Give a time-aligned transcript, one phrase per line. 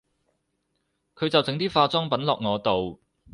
[1.15, 2.99] 佢就整啲化妝品落我度